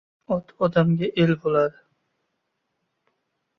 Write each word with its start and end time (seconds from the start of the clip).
Ot 0.35 0.53
odamga 0.67 1.09
el 1.25 1.35
bo‘ladi. 1.45 1.79